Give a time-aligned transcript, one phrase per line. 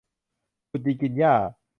[0.69, 1.33] ขุดดินกินหญ้า